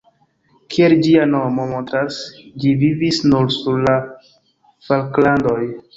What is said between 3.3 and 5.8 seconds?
nur sur la Falklandoj.